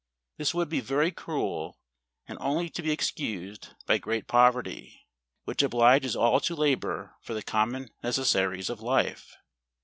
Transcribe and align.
This 0.37 0.55
would 0.55 0.67
be 0.67 0.79
very 0.79 1.11
cruel, 1.11 1.77
and 2.27 2.35
only 2.41 2.71
to 2.71 2.81
be 2.81 2.89
excused 2.91 3.75
by 3.85 3.99
great 3.99 4.25
poverty, 4.27 5.05
which 5.43 5.61
obliges 5.61 6.15
all 6.15 6.39
to 6.39 6.55
labour 6.55 7.13
for 7.21 7.35
the 7.35 7.43
common 7.43 7.89
necessaries 8.01 8.71
of 8.71 8.81
life. 8.81 9.35